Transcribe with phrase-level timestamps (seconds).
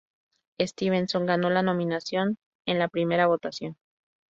[0.59, 3.77] Stevenson ganó la nominación en la primera votación.